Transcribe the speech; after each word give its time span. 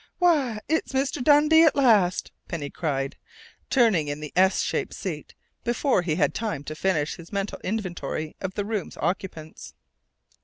"Why, 0.17 0.59
it's 0.67 0.93
Mr. 0.93 1.23
Dundee 1.23 1.61
at 1.61 1.75
last!" 1.75 2.31
Penny 2.47 2.71
cried, 2.71 3.17
turning 3.69 4.07
in 4.07 4.19
the 4.19 4.33
S 4.35 4.61
shaped 4.61 4.95
seat 4.95 5.35
before 5.63 6.01
he 6.01 6.15
had 6.15 6.33
time 6.33 6.63
to 6.63 6.73
finish 6.73 7.17
his 7.17 7.31
mental 7.31 7.59
inventory 7.63 8.35
of 8.41 8.55
the 8.55 8.65
room's 8.65 8.97
occupants. 8.97 9.75